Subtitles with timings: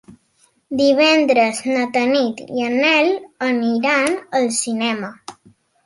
[0.79, 3.13] Divendres na Tanit i en Nel
[3.53, 3.97] aniré
[4.43, 5.17] al cinema.